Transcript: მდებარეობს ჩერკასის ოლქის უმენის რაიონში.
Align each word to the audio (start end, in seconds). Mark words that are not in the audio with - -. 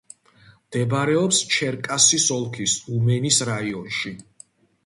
მდებარეობს 0.69 1.41
ჩერკასის 1.57 2.25
ოლქის 2.39 2.79
უმენის 2.97 3.41
რაიონში. 3.51 4.19